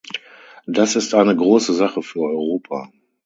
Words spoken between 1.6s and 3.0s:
Sache für Europa.